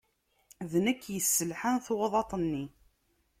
D 0.71 0.73
nekk 0.85 1.01
yesselḥan 1.13 1.77
tuɣḍaṭ-nni. 1.85 2.63